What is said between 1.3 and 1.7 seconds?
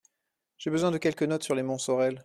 sur les